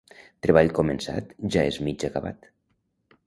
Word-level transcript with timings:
Treball 0.45 0.71
començat 0.77 1.35
ja 1.55 1.65
és 1.73 1.79
mig 1.89 2.05
acabat. 2.09 2.51